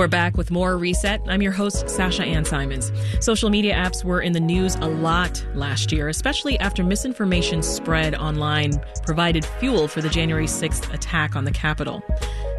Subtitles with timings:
[0.00, 1.20] We're back with more Reset.
[1.26, 2.90] I'm your host, Sasha Ann Simons.
[3.20, 8.14] Social media apps were in the news a lot last year, especially after misinformation spread
[8.14, 12.02] online provided fuel for the January 6th attack on the Capitol.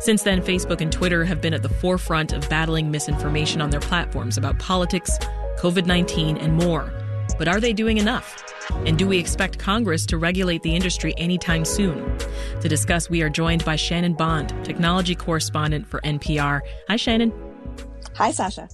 [0.01, 3.79] Since then, Facebook and Twitter have been at the forefront of battling misinformation on their
[3.79, 5.17] platforms about politics,
[5.57, 6.93] COVID 19, and more.
[7.39, 8.37] But are they doing enough?
[8.85, 12.17] And do we expect Congress to regulate the industry anytime soon?
[12.61, 16.61] To discuss, we are joined by Shannon Bond, technology correspondent for NPR.
[16.87, 17.31] Hi, Shannon.
[18.15, 18.67] Hi, Sasha.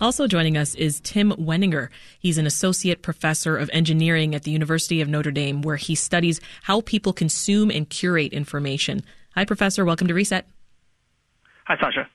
[0.00, 1.88] Also joining us is Tim Weninger.
[2.18, 6.40] He's an associate professor of engineering at the University of Notre Dame, where he studies
[6.62, 9.02] how people consume and curate information.
[9.34, 9.84] Hi, Professor.
[9.84, 10.46] Welcome to Reset.
[11.66, 12.08] Hi, Sasha.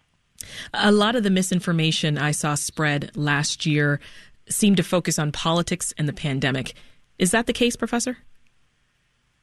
[0.74, 4.00] A lot of the misinformation I saw spread last year
[4.48, 6.74] seemed to focus on politics and the pandemic.
[7.20, 8.18] Is that the case, Professor?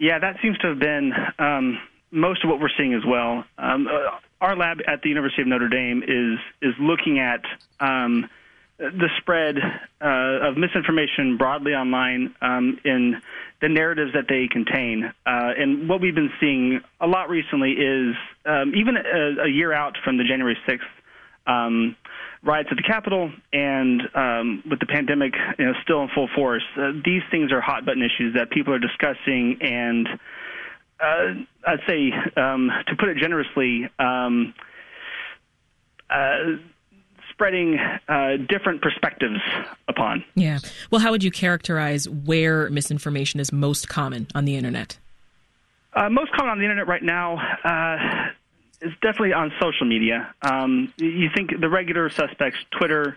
[0.00, 1.78] Yeah, that seems to have been um,
[2.10, 3.44] most of what we're seeing as well.
[3.58, 7.42] Um, uh, our lab at the University of Notre Dame is is looking at
[7.80, 8.28] um,
[8.78, 9.56] the spread
[10.00, 13.20] uh, of misinformation broadly online um, in
[13.62, 15.04] the narratives that they contain.
[15.24, 19.72] Uh, and what we've been seeing a lot recently is um, even a, a, year
[19.72, 20.80] out from the January 6th
[21.46, 21.96] um,
[22.46, 26.62] riots at the Capitol and um, with the pandemic you know, still in full force,
[26.78, 29.58] uh, these things are hot button issues that people are discussing.
[29.60, 30.08] And
[31.00, 34.54] uh, I'd say, um, to put it generously, um,
[36.08, 36.56] uh,
[37.30, 39.40] spreading uh, different perspectives
[39.88, 40.24] upon.
[40.34, 40.58] Yeah.
[40.90, 44.98] Well, how would you characterize where misinformation is most common on the internet?
[45.92, 48.30] Uh, most common on the internet right now uh,
[48.80, 50.34] is definitely on social media.
[50.42, 53.16] Um, you think the regular suspects, Twitter,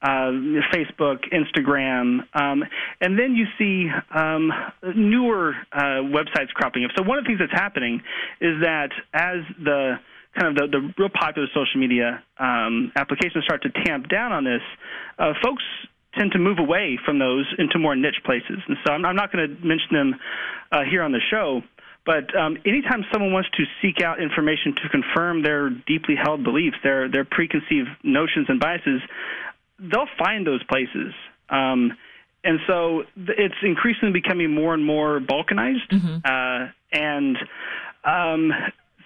[0.00, 0.30] uh,
[0.72, 2.64] Facebook, Instagram, um,
[3.00, 4.52] and then you see um,
[4.94, 6.92] newer uh, websites cropping up.
[6.96, 8.02] So one of the things that's happening
[8.40, 9.98] is that as the
[10.38, 14.44] kind of the, the real popular social media um, applications start to tamp down on
[14.44, 14.62] this,
[15.18, 15.64] uh, folks
[16.16, 18.58] tend to move away from those into more niche places.
[18.66, 20.14] And so I'm, I'm not going to mention them
[20.72, 21.62] uh, here on the show.
[22.08, 26.76] But um, anytime someone wants to seek out information to confirm their deeply held beliefs,
[26.82, 29.02] their their preconceived notions and biases,
[29.78, 31.12] they'll find those places.
[31.50, 31.92] Um,
[32.42, 36.16] and so it's increasingly becoming more and more balkanized, mm-hmm.
[36.24, 37.36] uh, and
[38.04, 38.52] um,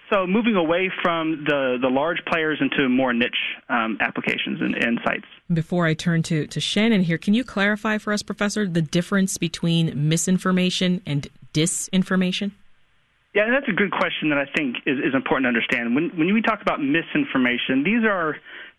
[0.09, 3.31] so moving away from the, the large players into more niche
[3.67, 5.25] um, applications and, and, sites.
[5.51, 9.37] Before I turn to, to Shannon here, can you clarify for us, Professor, the difference
[9.37, 12.51] between misinformation and disinformation?
[13.33, 15.95] Yeah, that's a good question that I think is, is important to understand.
[15.95, 18.35] When, when we talk about misinformation, these are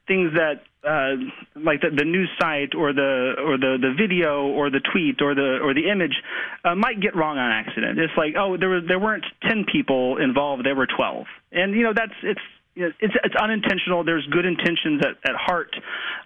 [0.07, 1.17] things that uh,
[1.57, 5.35] like the, the news site or the or the, the video or the tweet or
[5.35, 6.15] the or the image
[6.65, 7.99] uh, might get wrong on accident.
[7.99, 11.83] It's like oh there were there weren't ten people involved, there were twelve, and you
[11.83, 12.41] know that's it's
[12.77, 14.05] it's it's unintentional.
[14.05, 15.75] There's good intentions at at heart,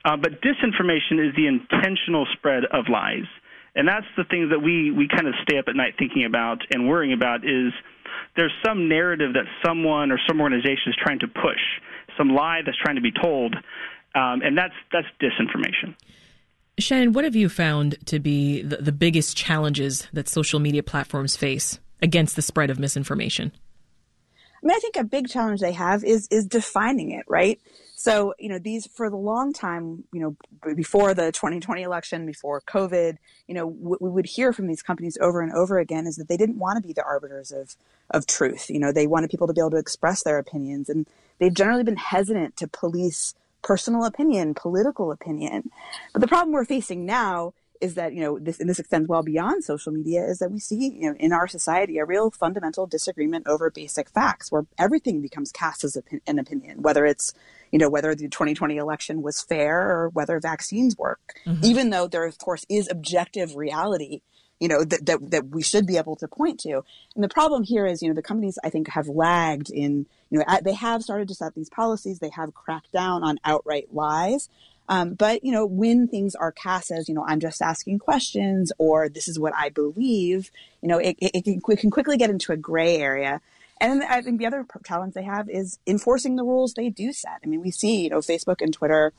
[0.05, 3.31] uh, but disinformation is the intentional spread of lies,
[3.77, 6.59] and that's the things that we we kind of stay up at night thinking about
[6.73, 7.73] and worrying about is
[8.39, 11.59] there's some narrative that someone or some organization is trying to push,
[12.17, 13.55] some lie that's trying to be told,
[14.15, 15.95] um, and that's that's disinformation.
[16.79, 21.37] Shannon, what have you found to be the, the biggest challenges that social media platforms
[21.37, 23.51] face against the spread of misinformation?
[24.63, 27.61] I mean, I think a big challenge they have is is defining it, right?
[27.99, 30.37] So, you know, these for the long time, you know,
[30.77, 35.19] before the 2020 election, before COVID, you know, what we would hear from these companies
[35.21, 37.75] over and over again is that they didn't want to be the arbiters of
[38.11, 38.71] of truth.
[38.71, 41.09] You know, they wanted people to be able to express their opinions, and
[41.41, 45.73] they've generally been hesitant to police personal opinion, political opinion.
[46.13, 49.25] But the problem we're facing now is that you know this and this extends well
[49.25, 52.87] beyond social media is that we see you know in our society a real fundamental
[52.87, 57.35] disagreement over basic facts where everything becomes cast as an opinion whether it's
[57.71, 61.65] you know whether the 2020 election was fair or whether vaccines work mm-hmm.
[61.65, 64.21] even though there of course is objective reality
[64.61, 66.83] you know that, that that we should be able to point to
[67.15, 70.39] and the problem here is you know the companies i think have lagged in you
[70.39, 74.49] know they have started to set these policies they have cracked down on outright lies
[74.89, 78.73] um, but you know, when things are cast as you know, I'm just asking questions,
[78.79, 80.51] or this is what I believe,
[80.81, 83.41] you know, it, it, it, can, it can quickly get into a gray area.
[83.81, 87.39] And I think the other challenge they have is enforcing the rules they do set.
[87.45, 89.13] I mean, we see, you know, Facebook and Twitter,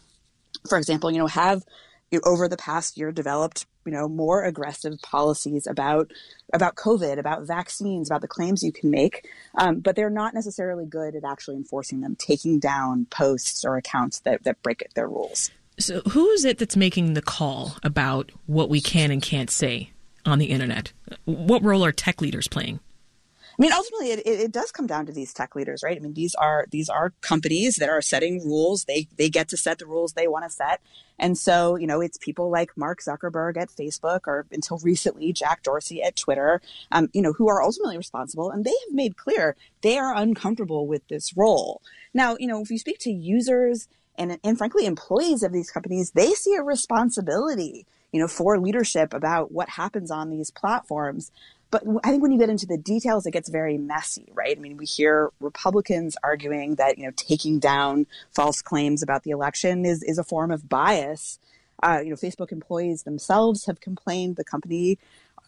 [0.67, 1.63] for example, you know, have
[2.11, 6.11] you know, over the past year developed, you know, more aggressive policies about
[6.53, 10.85] about COVID, about vaccines, about the claims you can make, um, but they're not necessarily
[10.85, 15.51] good at actually enforcing them, taking down posts or accounts that that break their rules.
[15.77, 19.91] So, who is it that's making the call about what we can and can't say
[20.25, 20.91] on the internet?
[21.25, 22.79] What role are tech leaders playing?
[23.59, 25.97] I mean, ultimately, it, it, does come down to these tech leaders, right?
[25.97, 28.85] I mean, these are these are companies that are setting rules.
[28.85, 30.79] They they get to set the rules they want to set,
[31.17, 35.61] and so you know, it's people like Mark Zuckerberg at Facebook, or until recently Jack
[35.63, 36.61] Dorsey at Twitter,
[36.93, 40.87] um, you know, who are ultimately responsible, and they have made clear they are uncomfortable
[40.87, 41.81] with this role.
[42.13, 46.11] Now, you know, if you speak to users and and frankly employees of these companies,
[46.11, 51.31] they see a responsibility you know, for leadership about what happens on these platforms.
[51.71, 54.57] But I think when you get into the details, it gets very messy, right?
[54.57, 59.31] I mean, we hear Republicans arguing that, you know, taking down false claims about the
[59.31, 61.37] election is, is a form of bias.
[61.81, 64.97] Uh, you know, Facebook employees themselves have complained the company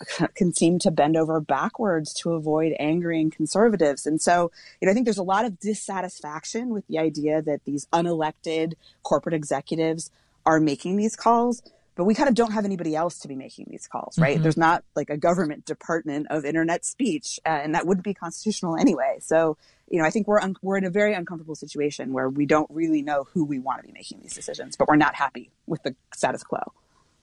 [0.35, 4.05] can seem to bend over backwards to avoid angering conservatives.
[4.05, 7.65] And so, you know, I think there's a lot of dissatisfaction with the idea that
[7.65, 10.11] these unelected corporate executives
[10.45, 11.61] are making these calls
[12.01, 14.33] but we kind of don't have anybody else to be making these calls, right?
[14.33, 14.41] Mm-hmm.
[14.41, 18.75] There's not like a government department of internet speech, uh, and that wouldn't be constitutional
[18.75, 19.19] anyway.
[19.21, 19.55] So,
[19.87, 22.67] you know, I think we're un- we're in a very uncomfortable situation where we don't
[22.71, 25.83] really know who we want to be making these decisions, but we're not happy with
[25.83, 26.73] the status quo.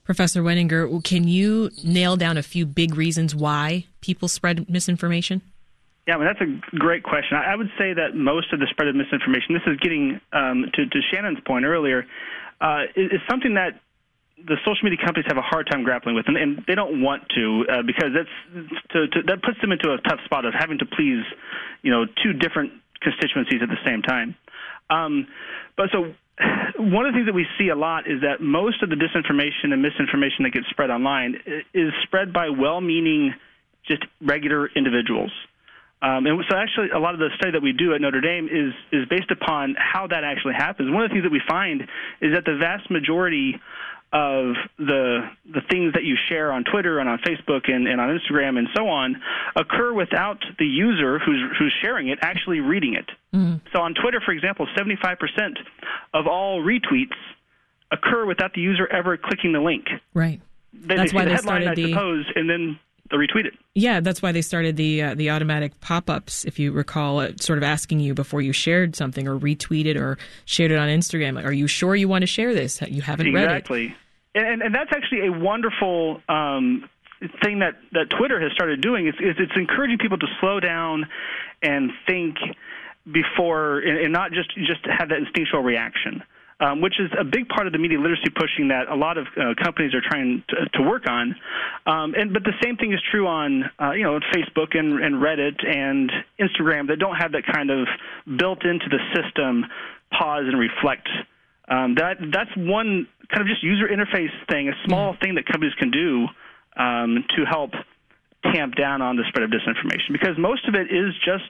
[0.05, 5.41] Professor Weninger, can you nail down a few big reasons why people spread misinformation?
[6.07, 7.35] Yeah, I mean, that's a great question.
[7.35, 10.85] I would say that most of the spread of misinformation, this is getting um, to,
[10.85, 12.07] to, Shannon's point earlier,
[12.61, 13.81] uh, is, is something that
[14.45, 17.23] the social media companies have a hard time grappling with, and, and they don't want
[17.35, 18.35] to uh, because that's
[18.91, 21.23] to, to, that puts them into a tough spot of having to please,
[21.81, 22.71] you know, two different
[23.01, 24.35] constituencies at the same time.
[24.89, 25.27] Um,
[25.77, 26.13] but so
[26.79, 29.73] one of the things that we see a lot is that most of the disinformation
[29.73, 31.35] and misinformation that gets spread online
[31.73, 33.33] is spread by well-meaning,
[33.87, 35.31] just regular individuals.
[36.01, 38.47] Um, and so, actually, a lot of the study that we do at Notre Dame
[38.47, 40.89] is is based upon how that actually happens.
[40.91, 41.81] One of the things that we find
[42.21, 43.59] is that the vast majority
[44.11, 48.09] of the the things that you share on Twitter and on Facebook and, and on
[48.09, 49.21] Instagram and so on
[49.55, 53.05] occur without the user who's who's sharing it actually reading it.
[53.35, 53.57] Mm-hmm.
[53.71, 55.17] So on Twitter, for example, 75%
[56.13, 57.13] of all retweets
[57.91, 59.85] occur without the user ever clicking the link.
[60.13, 60.41] Right.
[60.73, 62.79] They, that's they why the they headline, started I suppose, and then
[63.11, 63.53] they retweet it.
[63.75, 66.45] Yeah, that's why they started the uh, the automatic pop-ups.
[66.45, 70.17] If you recall, uh, sort of asking you before you shared something or retweeted or
[70.45, 71.35] shared it on Instagram.
[71.35, 72.81] Like, are you sure you want to share this?
[72.81, 73.35] You haven't exactly.
[73.35, 73.57] read it.
[73.57, 73.95] Exactly.
[74.35, 76.87] And, and that's actually a wonderful um,
[77.43, 79.07] thing that, that Twitter has started doing.
[79.07, 81.07] Is, is it's encouraging people to slow down
[81.63, 82.37] and think
[83.11, 86.21] before, and, and not just just have that instinctual reaction
[86.59, 89.27] um, which is a big part of the media literacy pushing that a lot of
[89.37, 91.35] uh, companies are trying to, to work on.
[91.85, 95.15] Um, and but the same thing is true on uh, you know Facebook and, and
[95.15, 97.87] Reddit and Instagram that don't have that kind of
[98.37, 99.65] built into the system
[100.11, 101.07] pause and reflect.
[101.69, 105.75] Um, that that's one kind of just user interface thing, a small thing that companies
[105.75, 106.27] can do
[106.75, 107.71] um, to help
[108.53, 111.43] tamp down on the spread of disinformation because most of it is just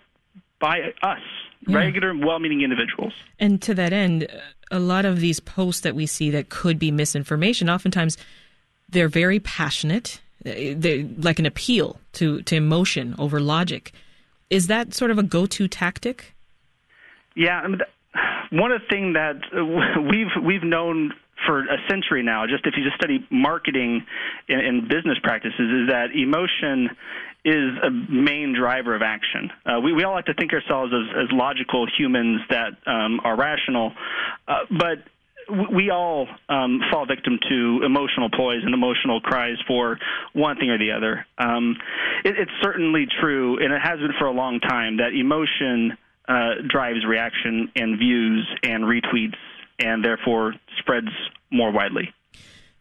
[0.60, 1.20] by us,
[1.68, 1.78] yeah.
[1.78, 3.14] regular, well-meaning individuals.
[3.40, 4.28] And to that end,
[4.72, 8.18] a lot of these posts that we see that could be misinformation, oftentimes
[8.90, 13.94] they're very passionate, they're like an appeal to, to emotion over logic.
[14.50, 16.36] Is that sort of a go-to tactic?
[17.36, 17.66] Yeah,
[18.52, 19.36] one of the things that
[20.10, 21.14] we've we've known
[21.46, 24.06] for a century now, just if you just study marketing
[24.50, 26.90] and, business practices, is that emotion
[27.46, 29.52] is a main driver of action.
[29.66, 33.36] Uh, we, we all like to think ourselves as, as logical humans that um, are
[33.36, 33.94] rational,
[34.48, 35.00] uh, but
[35.74, 39.98] we all um, fall victim to emotional ploys and emotional cries for
[40.34, 41.26] one thing or the other.
[41.38, 41.76] Um,
[42.24, 46.62] it, it's certainly true, and it has been for a long time, that emotion uh,
[46.68, 49.38] drives reaction and views and retweets
[49.80, 51.10] and therefore spreads
[51.52, 52.14] more widely.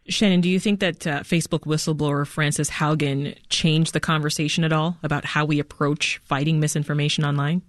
[0.09, 4.97] Shannon, do you think that uh, Facebook whistleblower Frances Haugen changed the conversation at all
[5.03, 7.61] about how we approach fighting misinformation online?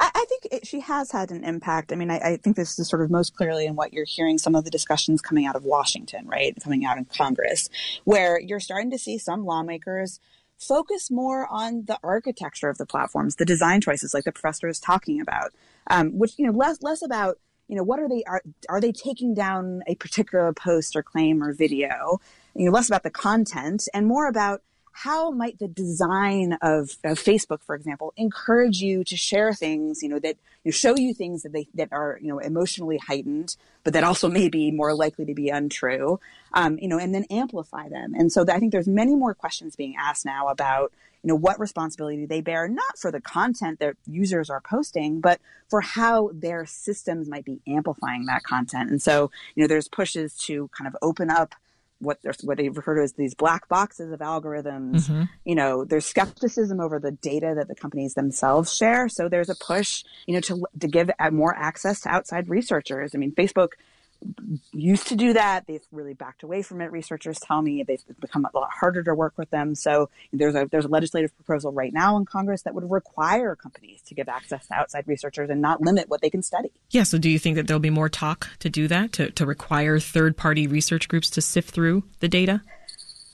[0.00, 1.92] I, I think it, she has had an impact.
[1.92, 4.38] I mean, I, I, think this is sort of most clearly in what you're hearing
[4.38, 6.56] some of the discussions coming out of Washington, right?
[6.62, 7.68] Coming out in Congress,
[8.04, 10.20] where you're starting to see some lawmakers
[10.58, 14.80] focus more on the architecture of the platforms, the design choices, like the professor is
[14.80, 15.52] talking about,
[15.88, 18.92] um, which, you know, less, less about you know, what are they are are they
[18.92, 22.20] taking down a particular post or claim or video?
[22.54, 27.18] You know, less about the content and more about how might the design of, of,
[27.18, 31.12] Facebook, for example, encourage you to share things, you know, that you know, show you
[31.12, 34.94] things that they that are you know emotionally heightened, but that also may be more
[34.94, 36.18] likely to be untrue,
[36.54, 38.14] um, you know, and then amplify them.
[38.14, 40.92] And so I think there's many more questions being asked now about
[41.26, 45.40] you know, what responsibility they bear, not for the content that users are posting, but
[45.68, 48.90] for how their systems might be amplifying that content.
[48.90, 51.56] And so, you know, there's pushes to kind of open up
[51.98, 55.08] what what they refer to as these black boxes of algorithms.
[55.08, 55.22] Mm-hmm.
[55.44, 59.08] You know, there's skepticism over the data that the companies themselves share.
[59.08, 63.16] So there's a push, you know, to to give more access to outside researchers.
[63.16, 63.70] I mean, Facebook
[64.72, 65.66] used to do that.
[65.66, 66.90] They've really backed away from it.
[66.90, 69.74] Researchers tell me they've become a lot harder to work with them.
[69.74, 74.02] So there's a there's a legislative proposal right now in Congress that would require companies
[74.02, 76.70] to give access to outside researchers and not limit what they can study.
[76.90, 77.04] Yeah.
[77.04, 79.98] So do you think that there'll be more talk to do that to to require
[79.98, 82.62] third party research groups to sift through the data?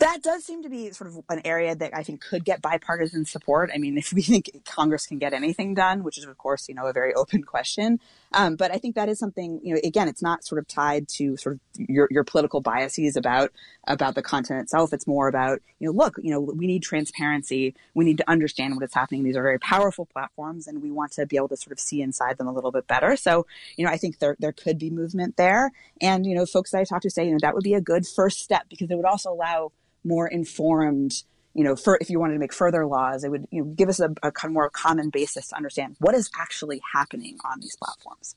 [0.03, 3.25] that does seem to be sort of an area that I think could get bipartisan
[3.25, 3.71] support.
[3.73, 6.75] I mean, if we think Congress can get anything done, which is of course, you
[6.75, 8.01] know, a very open question.
[8.35, 11.09] Um, but I think that is something, you know, again, it's not sort of tied
[11.11, 13.53] to sort of your, your political biases about,
[13.87, 14.93] about the content itself.
[14.93, 17.75] It's more about, you know, look, you know, we need transparency.
[17.95, 19.23] We need to understand what is happening.
[19.23, 22.03] These are very powerful platforms and we want to be able to sort of see
[22.03, 23.17] inside them a little bit better.
[23.17, 23.47] So,
[23.77, 25.73] you know, I think there, there could be movement there.
[26.01, 27.81] And, you know, folks that I talk to say, you know, that would be a
[27.81, 29.73] good first step because it would also allow
[30.05, 31.23] more informed
[31.55, 33.89] you know, for, if you wanted to make further laws, it would you know, give
[33.89, 38.35] us a, a more common basis to understand what is actually happening on these platforms.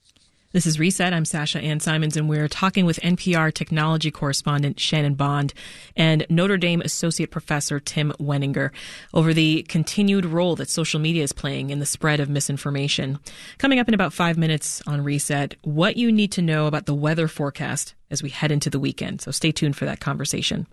[0.56, 1.12] This is Reset.
[1.12, 5.54] I'm Sasha Ann Simons, and we're talking with NPR technology correspondent Shannon Bond
[5.98, 8.72] and Notre Dame Associate Professor Tim Weninger
[9.14, 13.20] over the continued role that social media is playing in the spread of misinformation.
[13.58, 16.96] Coming up in about five minutes on Reset, what you need to know about the
[16.96, 19.20] weather forecast as we head into the weekend.
[19.20, 20.68] So stay tuned for that conversation.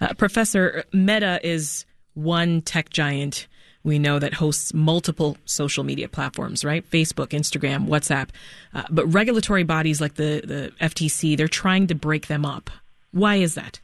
[0.00, 3.48] Uh, Professor, Meta is one tech giant
[3.84, 6.88] we know that hosts multiple social media platforms, right?
[6.90, 8.30] Facebook, Instagram, WhatsApp.
[8.74, 12.70] Uh, but regulatory bodies like the, the FTC, they're trying to break them up.
[13.12, 13.80] Why is that?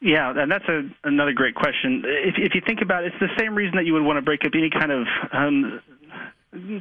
[0.00, 2.02] Yeah, and that's a, another great question.
[2.04, 4.22] If, if you think about it, it's the same reason that you would want to
[4.22, 5.80] break up any kind of um,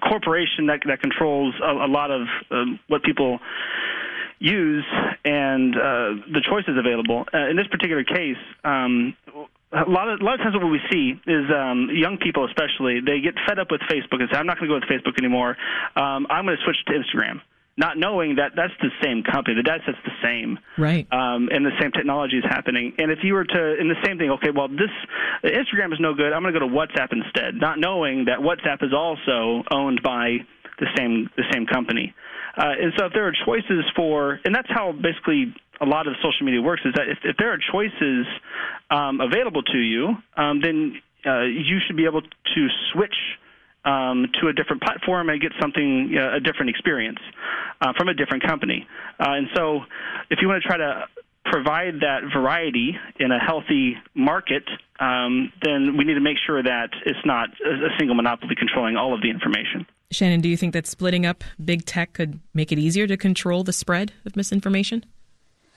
[0.02, 3.40] corporation that, that controls a, a lot of um, what people
[4.40, 4.86] use
[5.24, 5.80] and uh,
[6.32, 7.26] the choices available.
[7.34, 9.16] Uh, in this particular case, um,
[9.76, 13.02] a lot of a lot of times what we see is um, young people, especially,
[13.06, 15.18] they get fed up with Facebook and say, "I'm not going to go with Facebook
[15.20, 15.58] anymore.
[15.96, 17.42] Um, I'm going to switch to Instagram."
[17.78, 21.06] Not knowing that that's the same company, the data set's the same, right?
[21.12, 22.94] Um, and the same technology is happening.
[22.98, 24.94] And if you were to, in the same thing, okay, well, this
[25.44, 26.32] Instagram is no good.
[26.32, 30.38] I'm going to go to WhatsApp instead, not knowing that WhatsApp is also owned by
[30.80, 32.16] the same the same company.
[32.58, 36.14] Uh, and so if there are choices for, and that's how basically a lot of
[36.18, 38.26] social media works, is that if, if there are choices
[38.90, 43.16] um, available to you, um, then uh, you should be able to switch
[43.86, 47.20] um, to a different platform and get something, uh, a different experience
[47.82, 48.88] uh, from a different company.
[49.20, 49.82] Uh, and so
[50.30, 51.06] if you want to try to
[51.46, 54.64] provide that variety in a healthy market,
[55.00, 59.14] um, then we need to make sure that it's not a single monopoly controlling all
[59.14, 59.86] of the information.
[60.12, 63.64] Shannon, do you think that splitting up big tech could make it easier to control
[63.64, 65.06] the spread of misinformation?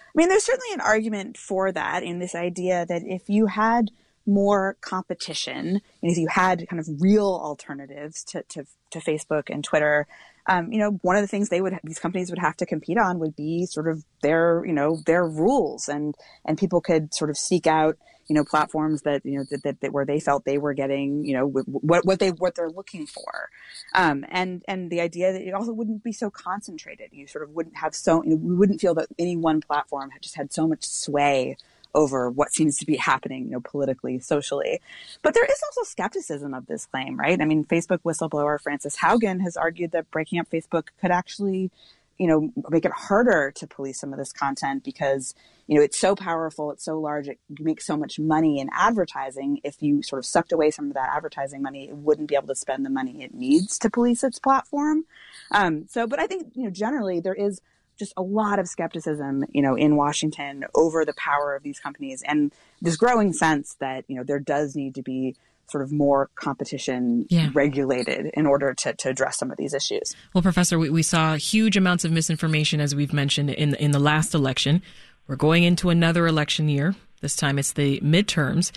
[0.08, 3.90] I mean, there's certainly an argument for that in this idea that if you had
[4.26, 9.64] more competition, and if you had kind of real alternatives to, to, to Facebook and
[9.64, 10.06] Twitter,
[10.48, 12.96] um, you know, one of the things they would these companies would have to compete
[12.96, 16.14] on would be sort of their you know their rules, and
[16.46, 17.98] and people could sort of seek out
[18.28, 21.24] you know platforms that you know that, that, that where they felt they were getting
[21.24, 23.50] you know what what they what they're looking for
[23.94, 27.50] um, and and the idea that it also wouldn't be so concentrated you sort of
[27.50, 30.52] wouldn't have so you know, we wouldn't feel that any one platform had just had
[30.52, 31.56] so much sway
[31.94, 34.80] over what seems to be happening, you know, politically, socially.
[35.22, 37.40] But there is also skepticism of this claim, right?
[37.40, 41.70] I mean, Facebook whistleblower Frances Haugen has argued that breaking up Facebook could actually,
[42.18, 45.34] you know, make it harder to police some of this content because
[45.68, 49.60] you know, it's so powerful, it's so large, it makes so much money in advertising.
[49.62, 52.48] If you sort of sucked away some of that advertising money, it wouldn't be able
[52.48, 55.04] to spend the money it needs to police its platform.
[55.50, 57.60] Um, so, but I think, you know, generally there is
[57.98, 62.22] just a lot of skepticism, you know, in Washington over the power of these companies
[62.22, 65.36] and this growing sense that, you know, there does need to be
[65.70, 67.50] sort of more competition yeah.
[67.52, 70.14] regulated in order to, to address some of these issues.
[70.34, 73.98] Well, Professor, we, we saw huge amounts of misinformation, as we've mentioned, in, in the
[73.98, 74.82] last election.
[75.26, 76.94] We're going into another election year.
[77.20, 78.72] This time it's the midterms.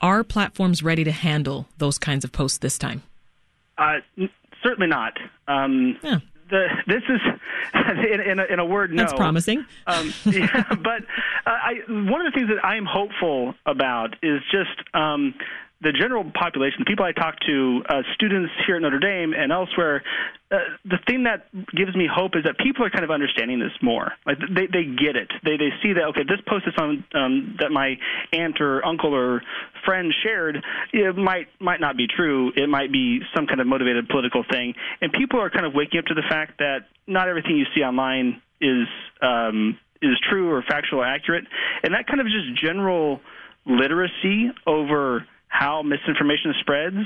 [0.00, 3.02] Are platforms ready to handle those kinds of posts this time?
[3.78, 4.30] Uh, n-
[4.62, 5.16] certainly not.
[5.46, 6.18] Um, yeah.
[6.50, 7.20] The, this is,
[8.12, 9.02] in, in, a, in, a, word, no.
[9.02, 9.64] That's promising.
[9.86, 11.02] Um, yeah, but
[11.46, 15.34] uh, I, one of the things that I am hopeful about is just um,
[15.82, 19.50] the general population, the people I talk to, uh, students here at Notre Dame and
[19.50, 20.02] elsewhere,
[20.50, 23.72] uh, the thing that gives me hope is that people are kind of understanding this
[23.82, 24.12] more.
[24.24, 25.32] Like they they get it.
[25.42, 27.96] They they see that okay, this post is on um, that my
[28.32, 29.42] aunt or uncle or
[29.84, 30.62] friend shared.
[30.92, 32.52] It might might not be true.
[32.54, 35.98] It might be some kind of motivated political thing, and people are kind of waking
[35.98, 38.86] up to the fact that not everything you see online is
[39.20, 41.44] um, is true or factual or accurate,
[41.82, 43.20] and that kind of just general
[43.64, 46.96] literacy over how misinformation spreads.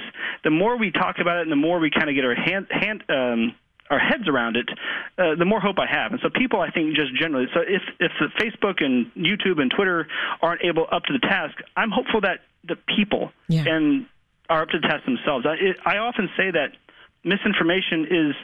[0.45, 2.67] The more we talk about it, and the more we kind of get our hand
[2.71, 3.03] hand.
[3.09, 3.55] Um,
[3.89, 4.69] our heads around it,
[5.17, 6.11] uh, the more hope I have.
[6.11, 7.47] And so people, I think, just generally.
[7.55, 10.09] So if if the Facebook and YouTube and Twitter
[10.43, 13.63] aren't able up to the task, I'm hopeful that the people yeah.
[13.65, 14.07] and
[14.49, 15.47] are up to the task themselves.
[15.47, 16.75] I, it, I often say that
[17.23, 18.35] misinformation is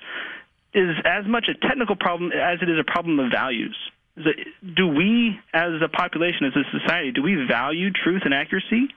[0.75, 3.77] is as much a technical problem as it is a problem of values.
[4.15, 8.89] Do we, as a population, as a society, do we value truth and accuracy?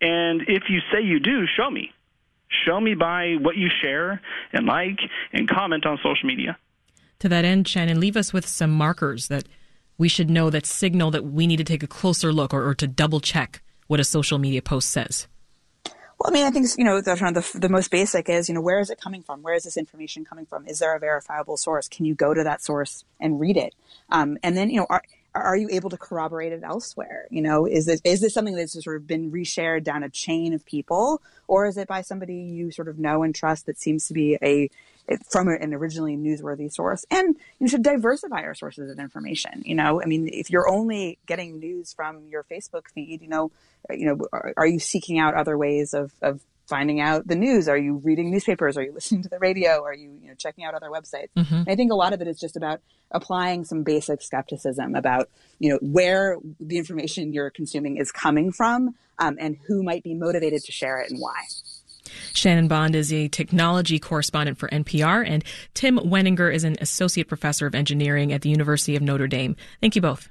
[0.00, 1.92] And if you say you do, show me.
[2.64, 4.20] Show me by what you share
[4.52, 4.98] and like
[5.32, 6.56] and comment on social media.
[7.20, 9.44] To that end, Shannon, leave us with some markers that
[9.98, 12.74] we should know that signal that we need to take a closer look or, or
[12.74, 15.26] to double check what a social media post says.
[16.18, 18.60] Well, I mean, I think you know the, the, the most basic is you know
[18.62, 19.42] where is it coming from?
[19.42, 20.66] Where is this information coming from?
[20.66, 21.88] Is there a verifiable source?
[21.88, 23.74] Can you go to that source and read it?
[24.08, 25.02] Um, and then you know are
[25.42, 27.26] are you able to corroborate it elsewhere?
[27.30, 30.52] You know, is this is this something that's sort of been reshared down a chain
[30.52, 34.06] of people, or is it by somebody you sort of know and trust that seems
[34.08, 34.68] to be a
[35.30, 37.04] from an originally newsworthy source?
[37.10, 39.62] And you should diversify our sources of information.
[39.64, 43.50] You know, I mean, if you're only getting news from your Facebook feed, you know,
[43.90, 47.68] you know, are, are you seeking out other ways of of finding out the news?
[47.68, 48.76] Are you reading newspapers?
[48.76, 49.82] Are you listening to the radio?
[49.84, 51.28] Are you, you know, checking out other websites?
[51.36, 51.62] Mm-hmm.
[51.68, 52.80] I think a lot of it is just about
[53.10, 58.94] applying some basic skepticism about, you know, where the information you're consuming is coming from
[59.18, 61.44] um, and who might be motivated to share it and why.
[62.32, 65.44] Shannon Bond is a technology correspondent for NPR, and
[65.74, 69.56] Tim Weninger is an associate professor of engineering at the University of Notre Dame.
[69.80, 70.30] Thank you both.